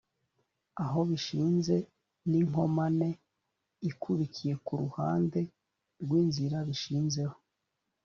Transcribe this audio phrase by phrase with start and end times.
[0.83, 1.75] aho bishinze
[2.29, 3.09] n inkomane
[3.89, 5.39] ikurikiye ku ruhande
[6.03, 7.37] rw inzira bishinzeho